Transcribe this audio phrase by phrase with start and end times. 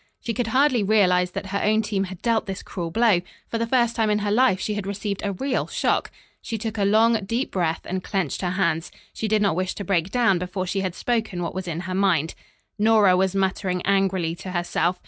[0.19, 3.21] She could hardly realize that her own team had dealt this cruel blow.
[3.49, 6.09] For the first time in her life she had received a real shock.
[6.41, 8.91] She took a long deep breath and clenched her hands.
[9.13, 11.93] She did not wish to break down before she had spoken what was in her
[11.93, 12.33] mind.
[12.79, 14.99] Nora was muttering angrily to herself.